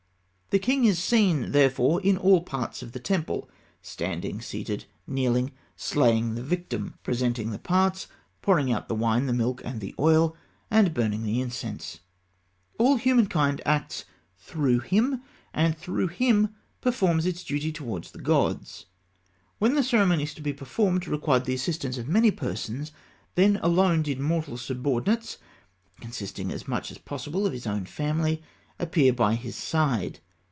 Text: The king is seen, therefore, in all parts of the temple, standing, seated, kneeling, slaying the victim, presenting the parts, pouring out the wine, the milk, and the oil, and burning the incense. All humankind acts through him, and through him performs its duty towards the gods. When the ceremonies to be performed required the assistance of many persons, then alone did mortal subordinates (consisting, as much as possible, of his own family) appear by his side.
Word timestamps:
The 0.49 0.59
king 0.59 0.83
is 0.83 0.99
seen, 0.99 1.53
therefore, 1.53 2.01
in 2.01 2.17
all 2.17 2.41
parts 2.43 2.83
of 2.83 2.91
the 2.91 2.99
temple, 2.99 3.49
standing, 3.81 4.41
seated, 4.41 4.83
kneeling, 5.07 5.53
slaying 5.77 6.35
the 6.35 6.43
victim, 6.43 6.95
presenting 7.03 7.51
the 7.51 7.57
parts, 7.57 8.07
pouring 8.41 8.69
out 8.69 8.89
the 8.89 8.93
wine, 8.95 9.27
the 9.27 9.31
milk, 9.31 9.61
and 9.63 9.79
the 9.79 9.95
oil, 9.97 10.35
and 10.69 10.93
burning 10.93 11.23
the 11.23 11.39
incense. 11.39 12.01
All 12.77 12.97
humankind 12.97 13.61
acts 13.65 14.03
through 14.39 14.79
him, 14.79 15.21
and 15.53 15.77
through 15.77 16.07
him 16.07 16.49
performs 16.81 17.25
its 17.25 17.45
duty 17.45 17.71
towards 17.71 18.11
the 18.11 18.19
gods. 18.19 18.87
When 19.57 19.75
the 19.75 19.83
ceremonies 19.83 20.33
to 20.33 20.41
be 20.41 20.51
performed 20.51 21.07
required 21.07 21.45
the 21.45 21.53
assistance 21.55 21.97
of 21.97 22.09
many 22.09 22.29
persons, 22.29 22.91
then 23.35 23.55
alone 23.63 24.01
did 24.01 24.19
mortal 24.19 24.57
subordinates 24.57 25.37
(consisting, 26.01 26.51
as 26.51 26.67
much 26.67 26.91
as 26.91 26.97
possible, 26.97 27.45
of 27.47 27.53
his 27.53 27.65
own 27.65 27.85
family) 27.85 28.43
appear 28.79 29.13
by 29.13 29.35
his 29.35 29.55
side. 29.55 30.19